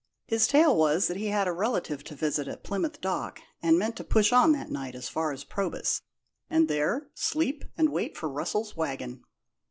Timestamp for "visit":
2.15-2.47